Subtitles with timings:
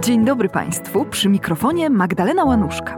[0.00, 2.96] Dzień dobry Państwu, przy mikrofonie Magdalena Łanuszka.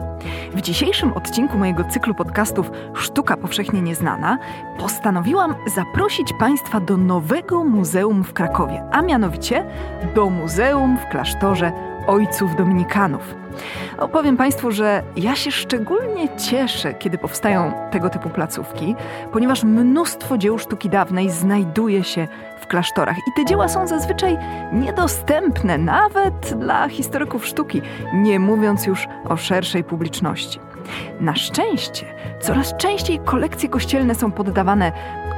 [0.55, 4.37] W dzisiejszym odcinku mojego cyklu podcastów Sztuka Powszechnie Nieznana
[4.79, 9.65] postanowiłam zaprosić Państwa do nowego muzeum w Krakowie, a mianowicie
[10.15, 11.71] do Muzeum w Klasztorze
[12.07, 13.35] Ojców Dominikanów.
[13.97, 18.95] Opowiem Państwu, że ja się szczególnie cieszę, kiedy powstają tego typu placówki,
[19.31, 22.27] ponieważ mnóstwo dzieł sztuki dawnej znajduje się
[22.61, 24.37] w klasztorach i te dzieła są zazwyczaj
[24.73, 27.81] niedostępne nawet dla historyków sztuki,
[28.13, 30.59] nie mówiąc już o szerszej publiczności.
[31.19, 32.05] Na szczęście
[32.41, 34.91] coraz częściej kolekcje kościelne są poddawane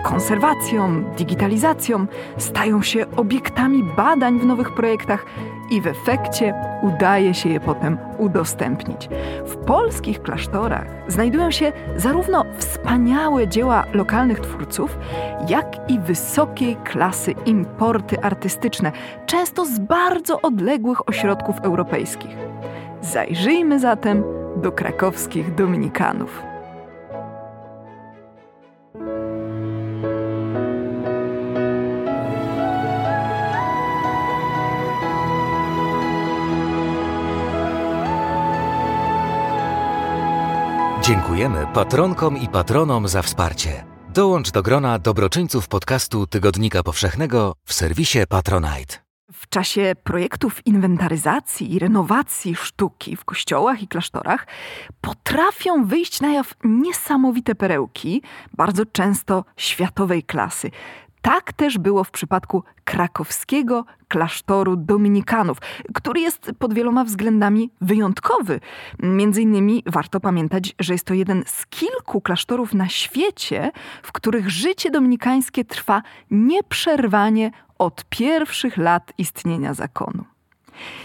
[0.04, 5.26] konserwacjom, digitalizacjom, stają się obiektami badań w nowych projektach
[5.72, 9.10] i w efekcie udaje się je potem udostępnić.
[9.46, 14.98] W polskich klasztorach znajdują się zarówno wspaniałe dzieła lokalnych twórców,
[15.50, 18.92] jak i wysokiej klasy importy artystyczne,
[19.26, 22.38] często z bardzo odległych ośrodków europejskich.
[23.02, 24.24] Zajrzyjmy zatem
[24.56, 26.55] do krakowskich Dominikanów.
[41.36, 43.86] Dziękujemy patronkom i patronom za wsparcie.
[44.14, 48.96] Dołącz do grona dobroczyńców podcastu Tygodnika Powszechnego w serwisie Patronite.
[49.34, 54.48] W czasie projektów inwentaryzacji i renowacji sztuki w kościołach i klasztorach
[55.02, 58.22] potrafią wyjść na jaw niesamowite perełki,
[58.54, 60.72] bardzo często światowej klasy.
[61.26, 65.58] Tak też było w przypadku krakowskiego klasztoru Dominikanów,
[65.94, 68.60] który jest pod wieloma względami wyjątkowy.
[69.00, 73.72] Między innymi warto pamiętać, że jest to jeden z kilku klasztorów na świecie,
[74.04, 80.35] w których życie dominikańskie trwa nieprzerwanie od pierwszych lat istnienia zakonu.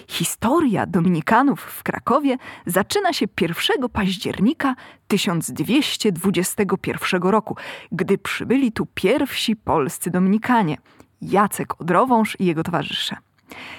[0.08, 2.36] Historia Dominikanów w Krakowie
[2.66, 4.75] zaczyna się 1 października
[5.08, 7.56] 1221 roku,
[7.92, 10.76] gdy przybyli tu pierwsi polscy Dominikanie
[11.22, 13.16] Jacek Odrowąż i jego towarzysze.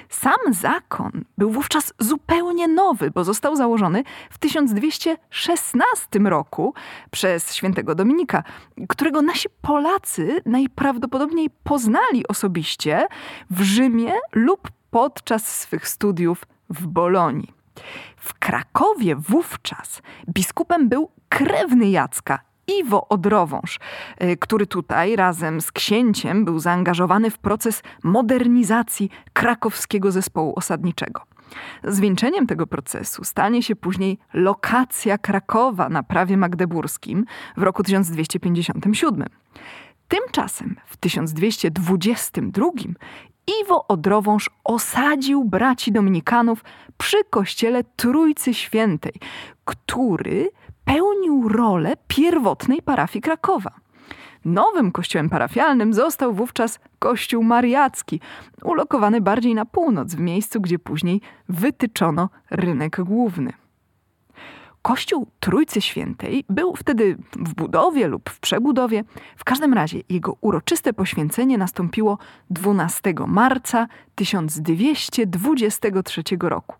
[0.09, 6.73] Sam zakon był wówczas zupełnie nowy, bo został założony w 1216 roku
[7.11, 8.43] przez świętego Dominika,
[8.89, 13.07] którego nasi Polacy najprawdopodobniej poznali osobiście
[13.49, 17.53] w Rzymie lub podczas swych studiów w Bolonii.
[18.17, 22.39] W Krakowie wówczas biskupem był krewny Jacka,
[22.79, 23.79] Iwo Odrowąż,
[24.23, 31.21] y, który tutaj razem z księciem był zaangażowany w proces modernizacji krakowskiego zespołu osadniczego.
[31.83, 37.25] Zwieńczeniem tego procesu stanie się później lokacja Krakowa na prawie magdeburskim
[37.57, 39.27] w roku 1257.
[40.07, 42.67] Tymczasem w 1222
[43.61, 46.63] Iwo Odrowąż osadził braci Dominikanów
[46.97, 49.13] przy kościele Trójcy Świętej,
[49.65, 50.49] który
[50.85, 53.71] pełnił rolę pierwotnej parafii Krakowa.
[54.45, 58.19] Nowym kościołem parafialnym został wówczas kościół mariacki,
[58.63, 63.53] ulokowany bardziej na północ, w miejscu, gdzie później wytyczono rynek główny.
[64.81, 69.03] Kościół Trójcy Świętej był wtedy w budowie lub w przebudowie.
[69.37, 72.17] W każdym razie jego uroczyste poświęcenie nastąpiło
[72.49, 76.75] 12 marca 1223 roku.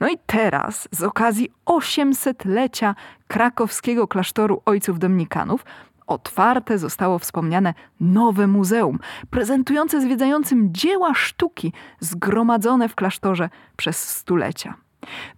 [0.00, 2.94] No i teraz, z okazji 800-lecia
[3.28, 5.64] krakowskiego klasztoru Ojców Dominikanów,
[6.06, 8.98] otwarte zostało wspomniane nowe muzeum,
[9.30, 14.83] prezentujące zwiedzającym dzieła sztuki zgromadzone w klasztorze przez stulecia.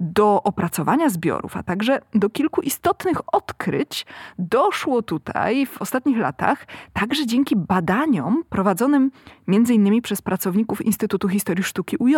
[0.01, 4.07] Do opracowania zbiorów, a także do kilku istotnych odkryć
[4.39, 9.11] doszło tutaj w ostatnich latach także dzięki badaniom prowadzonym
[9.49, 10.03] m.in.
[10.03, 12.17] przez pracowników Instytutu Historii Sztuki UJ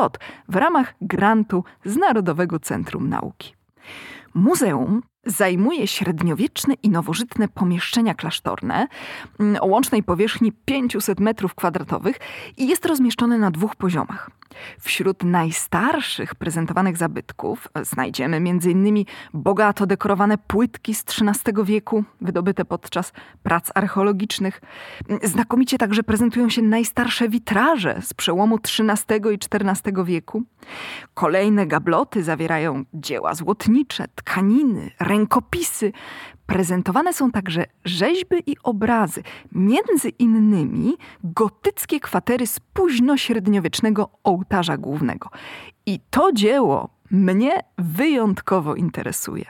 [0.48, 3.54] w ramach grantu z Narodowego Centrum Nauki.
[4.34, 8.86] Muzeum zajmuje średniowieczne i nowożytne pomieszczenia klasztorne
[9.40, 12.15] mm, o łącznej powierzchni 500 m2
[12.56, 14.30] i jest rozmieszczone na dwóch poziomach.
[14.80, 19.04] Wśród najstarszych prezentowanych zabytków znajdziemy m.in.
[19.34, 23.12] bogato dekorowane płytki z XIII wieku, wydobyte podczas
[23.42, 24.60] prac archeologicznych.
[25.22, 30.42] Znakomicie także prezentują się najstarsze witraże z przełomu XIII i XIV wieku.
[31.14, 35.93] Kolejne gabloty zawierają dzieła złotnicze, tkaniny, rękopisy,
[36.49, 39.22] Prezentowane są także rzeźby i obrazy,
[39.53, 45.31] między innymi gotyckie kwatery z późnośredniowiecznego ołtarza głównego.
[45.87, 49.45] I to dzieło mnie wyjątkowo interesuje.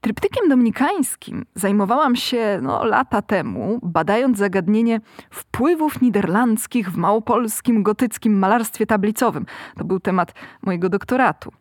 [0.00, 5.00] Tryptykiem dominikańskim zajmowałam się no, lata temu, badając zagadnienie
[5.30, 9.46] wpływów niderlandzkich w małopolskim gotyckim malarstwie tablicowym.
[9.76, 11.52] To był temat mojego doktoratu.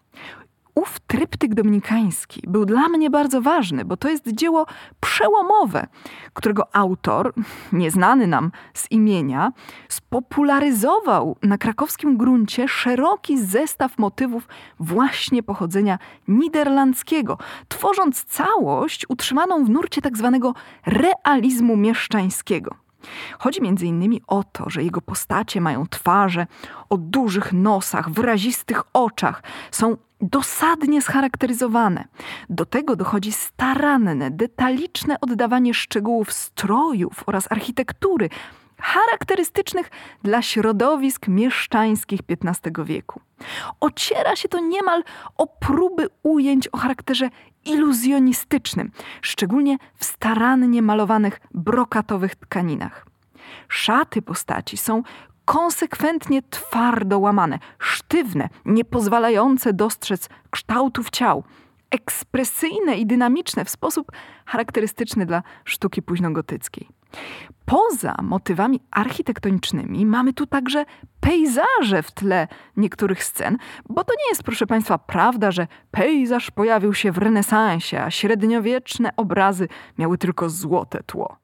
[1.11, 4.65] Tryptyk dominikański był dla mnie bardzo ważny, bo to jest dzieło
[4.99, 5.87] przełomowe,
[6.33, 7.33] którego autor,
[7.73, 9.51] nieznany nam z imienia,
[9.89, 14.47] spopularyzował na krakowskim gruncie szeroki zestaw motywów
[14.79, 17.37] właśnie pochodzenia niderlandzkiego,
[17.67, 20.53] tworząc całość utrzymaną w nurcie tak zwanego
[20.85, 22.75] realizmu mieszczańskiego.
[23.39, 26.47] Chodzi innymi o to, że jego postacie mają twarze
[26.89, 32.07] o dużych nosach, wyrazistych oczach, są dosadnie scharakteryzowane.
[32.49, 38.29] Do tego dochodzi staranne, detaliczne oddawanie szczegółów strojów oraz architektury
[38.81, 39.91] charakterystycznych
[40.23, 43.21] dla środowisk mieszczańskich XV wieku.
[43.79, 45.03] Ociera się to niemal
[45.37, 47.29] o próby ujęć o charakterze
[47.65, 48.91] iluzjonistycznym,
[49.21, 53.05] szczególnie w starannie malowanych brokatowych tkaninach.
[53.67, 55.03] Szaty postaci są
[55.45, 61.43] konsekwentnie twardo łamane, sztywne, niepozwalające dostrzec kształtów ciał,
[61.91, 64.11] ekspresyjne i dynamiczne w sposób
[64.45, 66.87] charakterystyczny dla sztuki późnogotyckiej.
[67.65, 70.85] Poza motywami architektonicznymi mamy tu także
[71.19, 72.47] pejzaże w tle
[72.77, 73.57] niektórych scen,
[73.89, 79.15] bo to nie jest, proszę Państwa, prawda, że pejzaż pojawił się w renesansie, a średniowieczne
[79.17, 79.67] obrazy
[79.97, 81.40] miały tylko złote tło.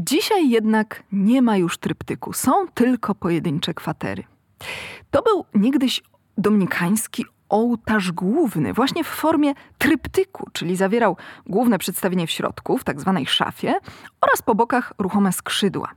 [0.00, 4.24] Dzisiaj jednak nie ma już tryptyku, są tylko pojedyncze kwatery.
[5.10, 6.02] To był niegdyś
[6.38, 11.16] dominikański ołtarz główny, właśnie w formie tryptyku, czyli zawierał
[11.46, 13.74] główne przedstawienie w środku, w tak zwanej szafie,
[14.20, 15.88] oraz po bokach ruchome skrzydła.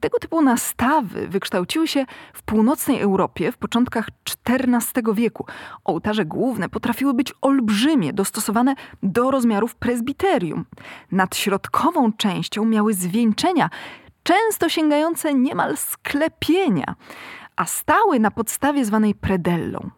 [0.00, 4.08] Tego typu nastawy wykształciły się w północnej Europie w początkach
[4.48, 5.46] XIV wieku.
[5.84, 10.64] Ołtarze główne potrafiły być olbrzymie, dostosowane do rozmiarów prezbiterium.
[11.12, 13.70] Nad środkową częścią miały zwieńczenia,
[14.22, 16.94] często sięgające niemal sklepienia,
[17.56, 19.90] a stały na podstawie zwanej predellą.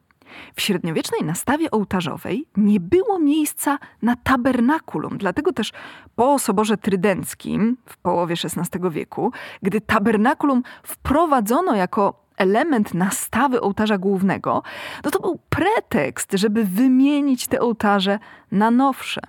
[0.55, 5.73] W średniowiecznej nastawie ołtarzowej nie było miejsca na tabernakulum, dlatego też
[6.17, 9.33] po Soborze Trydenckim w połowie XVI wieku,
[9.63, 14.63] gdy tabernakulum wprowadzono jako element nastawy ołtarza głównego,
[15.05, 18.19] no to był pretekst, żeby wymienić te ołtarze
[18.53, 19.21] na nowsze.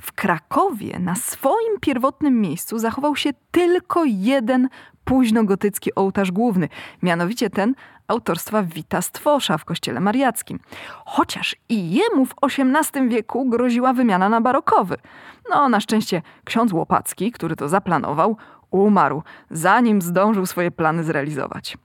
[0.00, 4.68] W Krakowie na swoim pierwotnym miejscu zachował się tylko jeden
[5.04, 6.68] późnogotycki ołtarz główny,
[7.02, 7.74] mianowicie ten
[8.08, 10.60] autorstwa Wita Stwosza w kościele mariackim.
[11.04, 14.96] Chociaż i jemu w XVIII wieku groziła wymiana na barokowy.
[15.50, 18.36] No, na szczęście ksiądz Łopacki, który to zaplanował,
[18.70, 21.78] umarł, zanim zdążył swoje plany zrealizować.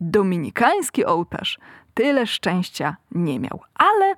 [0.00, 1.58] Dominikański ołtarz
[1.94, 4.14] tyle szczęścia nie miał, ale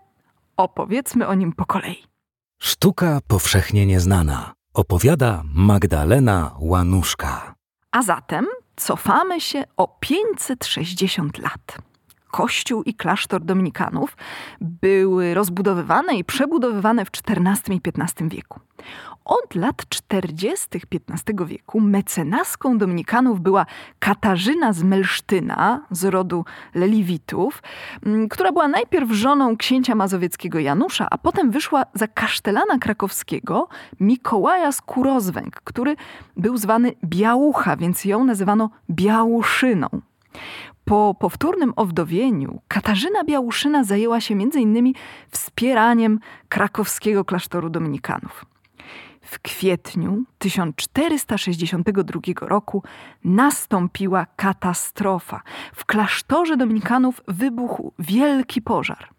[0.56, 2.04] opowiedzmy o nim po kolei.
[2.58, 4.52] Sztuka powszechnie nieznana.
[4.74, 7.54] Opowiada Magdalena Łanuszka.
[7.92, 8.46] A zatem
[8.78, 11.87] cofamy się o 560 lat.
[12.30, 14.16] Kościół i klasztor dominikanów
[14.60, 18.60] były rozbudowywane i przebudowywane w XIV i XV wieku.
[19.24, 20.68] Od lat 40.
[21.08, 23.66] XV wieku mecenaską dominikanów była
[23.98, 26.44] Katarzyna z Melsztyna z rodu
[26.74, 27.62] Leliwitów,
[28.06, 33.68] mm, która była najpierw żoną księcia mazowieckiego Janusza, a potem wyszła za kasztelana krakowskiego
[34.00, 35.96] Mikołaja z Kurozwęg, który
[36.36, 39.88] był zwany Białucha, więc ją nazywano Białuszyną.
[40.84, 44.92] Po powtórnym owdowieniu Katarzyna Białuszyna zajęła się m.in.
[45.30, 48.44] wspieraniem krakowskiego klasztoru dominikanów.
[49.22, 52.82] W kwietniu 1462 roku
[53.24, 55.42] nastąpiła katastrofa.
[55.74, 59.17] W klasztorze dominikanów wybuchł wielki pożar.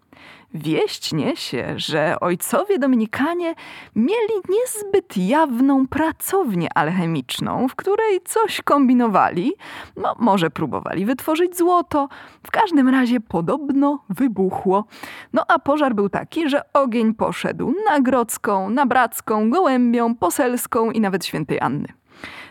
[0.53, 3.55] Wieść niesie, że ojcowie Dominikanie
[3.95, 9.53] mieli niezbyt jawną pracownię alchemiczną, w której coś kombinowali,
[9.97, 12.09] no może próbowali wytworzyć złoto,
[12.43, 14.85] w każdym razie podobno wybuchło.
[15.33, 21.01] No a pożar był taki, że ogień poszedł na Grodzką, na Bracką, Gołębią, Poselską i
[21.01, 21.87] nawet Świętej Anny.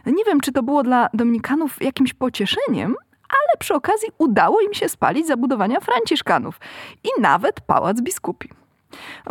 [0.06, 2.94] Nie wiem, czy to było dla Dominikanów jakimś pocieszeniem,
[3.28, 6.60] ale przy okazji udało im się spalić zabudowania franciszkanów
[7.04, 8.48] i nawet pałac biskupi.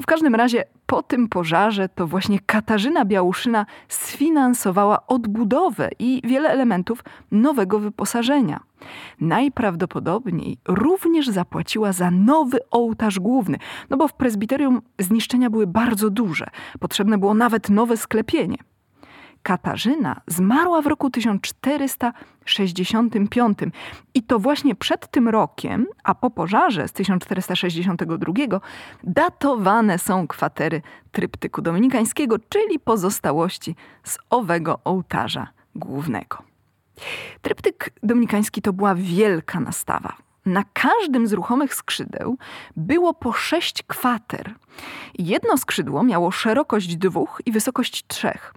[0.02, 7.04] W każdym razie po tym pożarze to właśnie Katarzyna Białuszyna sfinansowała odbudowę i wiele elementów
[7.32, 8.60] nowego wyposażenia.
[9.22, 13.58] Najprawdopodobniej również zapłaciła za nowy ołtarz główny,
[13.90, 16.48] no bo w prezbiterium zniszczenia były bardzo duże.
[16.80, 18.58] Potrzebne było nawet nowe sklepienie.
[19.48, 23.58] Katarzyna zmarła w roku 1465
[24.14, 28.34] i to właśnie przed tym rokiem, a po pożarze z 1462
[29.04, 36.38] datowane są kwatery tryptyku dominikańskiego, czyli pozostałości z owego ołtarza głównego.
[37.42, 40.16] Tryptyk dominikański to była wielka nastawa.
[40.46, 42.38] Na każdym z ruchomych skrzydeł
[42.76, 44.56] było po sześć kwater.
[45.20, 48.54] Jedno skrzydło miało szerokość dwóch i wysokość trzech.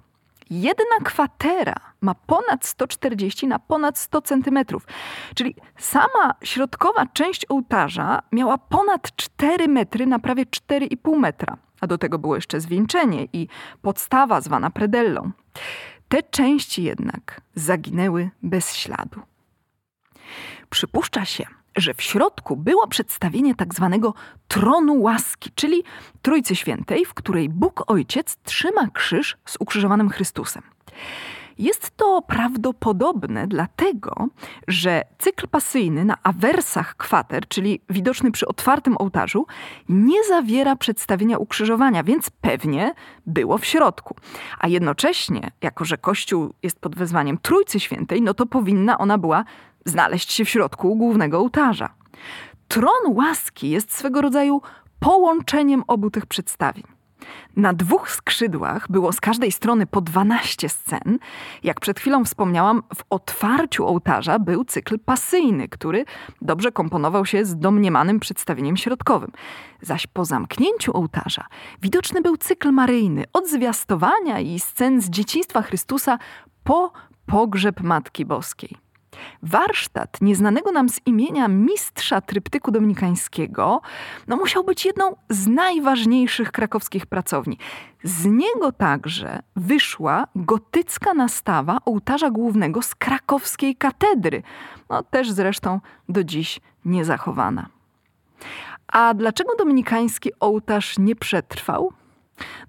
[0.51, 4.87] Jedna kwatera ma ponad 140 na ponad 100 centymetrów,
[5.35, 11.99] czyli sama środkowa część ołtarza miała ponad 4 metry na prawie 4,5 metra, a do
[11.99, 13.49] tego było jeszcze zwieńczenie i
[13.83, 15.31] podstawa zwana predellą.
[16.09, 19.21] Te części jednak zaginęły bez śladu.
[20.71, 21.47] Przypuszcza się,
[21.77, 24.15] że w środku było przedstawienie tak zwanego
[24.49, 25.83] tronu łaski, czyli
[26.23, 30.63] Trójcy Świętej, w której Bóg Ojciec trzyma krzyż z ukrzyżowanym Chrystusem.
[31.61, 34.27] Jest to prawdopodobne dlatego,
[34.69, 39.47] że cykl pasyjny na awersach kwater, czyli widoczny przy otwartym ołtarzu,
[39.89, 42.95] nie zawiera przedstawienia ukrzyżowania, więc pewnie
[43.27, 44.17] było w środku.
[44.59, 49.45] A jednocześnie, jako że Kościół jest pod wezwaniem Trójcy Świętej, no to powinna ona była
[49.85, 51.95] znaleźć się w środku głównego ołtarza.
[52.69, 54.63] Tron łaski jest swego rodzaju
[55.01, 57.00] połączeniem obu tych przedstawień.
[57.57, 61.19] Na dwóch skrzydłach było z każdej strony po 12 scen.
[61.63, 66.05] Jak przed chwilą wspomniałam, w otwarciu ołtarza był cykl pasyjny, który
[66.43, 69.33] dobrze komponował się z domniemanym przedstawieniem środkowym.
[69.83, 71.47] Zaś po zamknięciu ołtarza
[71.83, 76.19] widoczny był cykl maryjny od zwiastowania i scen z dzieciństwa Chrystusa
[76.65, 76.93] po
[77.27, 78.90] pogrzeb Matki Boskiej.
[79.43, 83.81] Warsztat nieznanego nam z imienia mistrza tryptyku dominikańskiego
[84.29, 87.59] no, musiał być jedną z najważniejszych krakowskich pracowni.
[88.05, 94.43] Z niego także wyszła gotycka nastawa ołtarza głównego z krakowskiej katedry,
[94.91, 97.69] no, też zresztą do dziś niezachowana.
[98.89, 101.93] A dlaczego dominikański ołtarz nie przetrwał?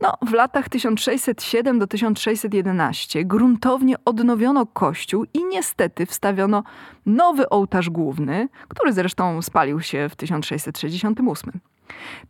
[0.01, 6.63] No, w latach 1607 do 1611 gruntownie odnowiono kościół i niestety wstawiono
[7.05, 11.59] nowy ołtarz główny, który zresztą spalił się w 1668.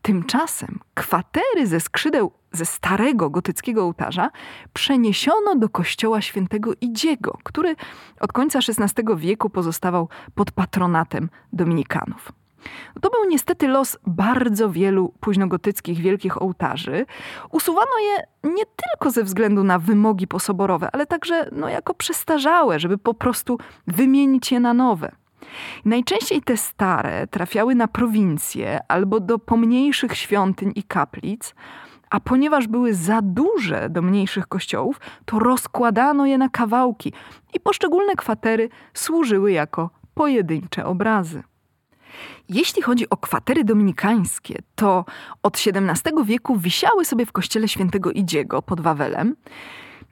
[0.02, 4.30] Tymczasem kwatery ze skrzydeł ze starego gotyckiego ołtarza
[4.74, 7.76] przeniesiono do kościoła świętego Idziego, który
[8.20, 12.41] od końca XVI wieku pozostawał pod patronatem dominikanów.
[13.02, 17.06] To był niestety los bardzo wielu późnogotyckich wielkich ołtarzy.
[17.52, 22.98] Usuwano je nie tylko ze względu na wymogi posoborowe, ale także no, jako przestarzałe, żeby
[22.98, 25.12] po prostu wymienić je na nowe.
[25.86, 31.56] Najczęściej te stare trafiały na prowincje albo do pomniejszych świątyń i kaplic,
[32.10, 37.14] a ponieważ były za duże do mniejszych kościołów, to rozkładano je na kawałki
[37.54, 41.44] i poszczególne kwatery służyły jako pojedyncze obrazy.
[42.50, 45.06] Jeśli chodzi o kwatery dominikańskie, to
[45.44, 49.36] od XVII wieku wisiały sobie w kościele świętego Idziego pod Wawelem.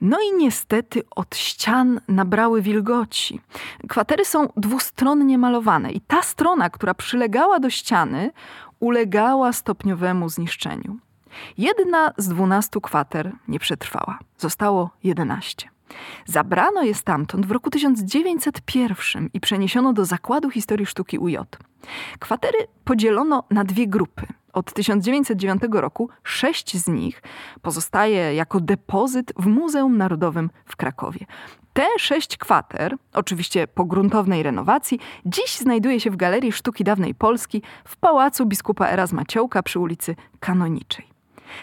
[0.00, 3.40] No i niestety od ścian nabrały wilgoci.
[3.88, 8.30] Kwatery są dwustronnie malowane i ta strona, która przylegała do ściany,
[8.80, 10.98] ulegała stopniowemu zniszczeniu.
[11.58, 14.18] Jedna z dwunastu kwater nie przetrwała.
[14.38, 15.68] Zostało jedenaście.
[16.26, 21.36] Zabrano je stamtąd w roku 1901 i przeniesiono do Zakładu Historii Sztuki UJ.
[22.18, 24.26] Kwatery podzielono na dwie grupy.
[24.52, 27.22] Od 1909 roku sześć z nich
[27.62, 31.26] pozostaje jako depozyt w Muzeum Narodowym w Krakowie.
[31.72, 37.62] Te sześć kwater, oczywiście po gruntownej renowacji, dziś znajduje się w Galerii Sztuki Dawnej Polski
[37.84, 41.09] w Pałacu Biskupa Erasma Ciołka przy ulicy Kanoniczej.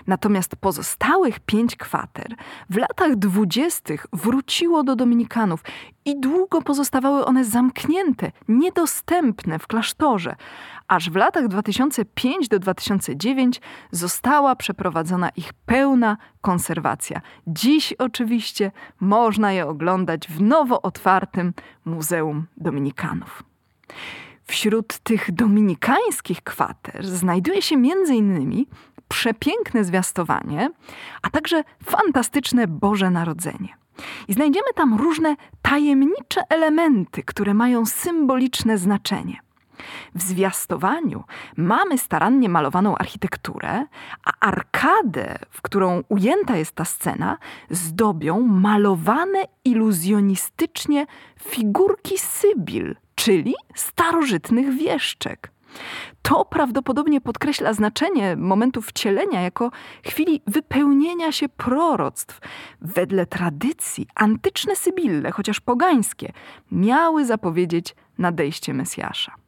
[0.08, 2.36] Natomiast pozostałych pięć kwater
[2.70, 5.63] w latach dwudziestych wróciło do Dominikanów
[6.06, 10.36] i długo pozostawały one zamknięte, niedostępne w klasztorze,
[10.88, 17.22] aż w latach 2005 do 2009 została przeprowadzona ich pełna konserwacja.
[17.48, 21.53] Dziś oczywiście można je oglądać w nowo otwartym
[21.86, 23.44] Muzeum Dominikanów.
[24.44, 27.75] Wśród tych dominikańskich kwater znajduje się
[28.15, 28.67] innymi
[29.07, 30.69] przepiękne zwiastowanie,
[31.21, 33.77] a także fantastyczne Boże Narodzenie.
[34.27, 39.39] I znajdziemy tam różne tajemnicze elementy, które mają symboliczne znaczenie.
[40.15, 41.23] W zwiastowaniu
[41.57, 43.85] mamy starannie malowaną architekturę,
[44.25, 47.37] a arkadę, w którą ujęta jest ta scena,
[47.69, 51.05] zdobią malowane iluzjonistycznie
[51.41, 55.51] figurki Sybil, czyli starożytnych wieszczek.
[56.22, 59.72] To prawdopodobnie podkreśla znaczenie momentu wcielenia jako
[60.05, 62.39] chwili wypełnienia się proroctw.
[62.81, 66.31] Wedle tradycji antyczne Sybille, chociaż pogańskie,
[66.72, 69.47] miały zapowiedzieć nadejście Mesjasza.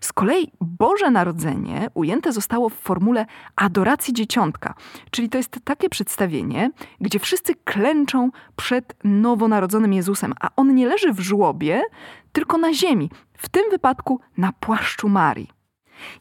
[0.00, 3.26] Z kolei Boże Narodzenie ujęte zostało w formule
[3.56, 4.74] adoracji dzieciątka,
[5.10, 11.12] czyli to jest takie przedstawienie, gdzie wszyscy klęczą przed nowonarodzonym Jezusem, a on nie leży
[11.12, 11.82] w żłobie,
[12.32, 15.61] tylko na ziemi, w tym wypadku na płaszczu Marii.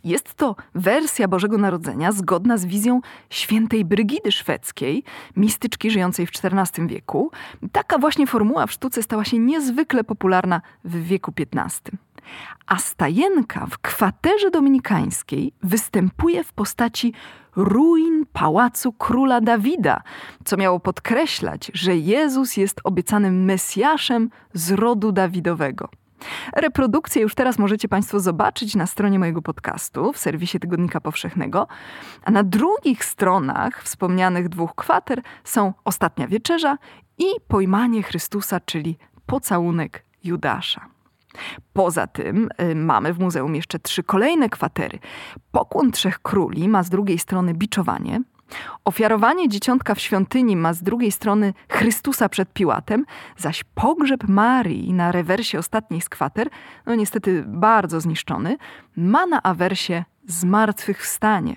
[0.04, 5.04] Jest to wersja Bożego Narodzenia zgodna z wizją świętej Brygidy Szwedzkiej,
[5.36, 7.32] mistyczki żyjącej w XIV wieku.
[7.72, 11.92] Taka właśnie formuła w sztuce stała się niezwykle popularna w wieku XV.
[12.68, 17.14] A stajenka w kwaterze dominikańskiej występuje w postaci
[17.56, 20.02] ruin pałacu króla Dawida,
[20.46, 25.90] co miało podkreślać, że Jezus jest obiecanym Mesjaszem z rodu Dawidowego.
[26.56, 31.68] Reprodukcję już teraz możecie Państwo zobaczyć na stronie mojego podcastu w serwisie Tygodnika Powszechnego,
[32.24, 36.78] a na drugich stronach wspomnianych dwóch kwater są Ostatnia Wieczerza
[37.18, 40.86] i Pojmanie Chrystusa, czyli pocałunek Judasza.
[41.74, 45.00] Poza tym y, mamy w muzeum jeszcze trzy kolejne kwatery.
[45.52, 48.22] Pokłon Trzech Króli ma z drugiej strony biczowanie,
[48.86, 53.06] Ofiarowanie dzieciątka w świątyni ma z drugiej strony Chrystusa przed Piłatem,
[53.38, 56.50] zaś pogrzeb Marii na rewersie ostatniej z kwater,
[56.86, 58.58] no niestety bardzo zniszczony,
[58.96, 61.56] ma na awersie zmartwychwstanie.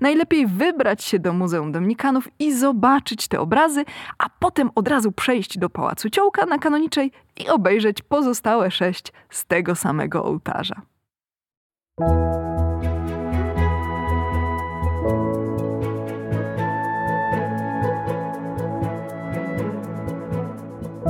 [0.00, 3.84] Najlepiej wybrać się do Muzeum Dominikanów i zobaczyć te obrazy,
[4.18, 9.44] a potem od razu przejść do Pałacu Ciołka na Kanoniczej i obejrzeć pozostałe sześć z
[9.44, 10.82] tego samego ołtarza.